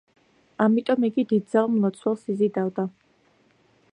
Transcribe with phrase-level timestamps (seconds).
[0.63, 2.87] ამიტომ იგი დიდძალ მლოცველს იზიდავდა.